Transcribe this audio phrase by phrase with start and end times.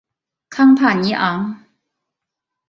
[0.49, 1.63] 康帕尼昂。